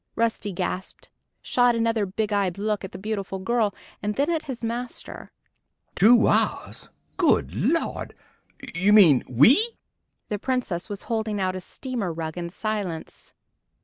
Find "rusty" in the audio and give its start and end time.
0.15-0.51